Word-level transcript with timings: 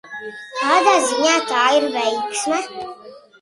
Kādā 0.61 0.93
ziņā 1.09 1.35
tā 1.51 1.59
ir 1.81 1.87
veiksme? 1.99 2.59